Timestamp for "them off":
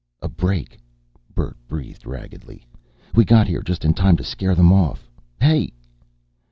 4.55-5.07